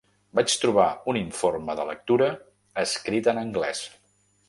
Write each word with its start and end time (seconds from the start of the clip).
Vaig 0.37 0.55
trobar 0.61 0.85
un 1.13 1.19
informe 1.19 1.77
de 1.81 1.87
lectura 1.91 2.33
escrit 2.89 3.33
en 3.35 3.47
anglès. 3.47 3.89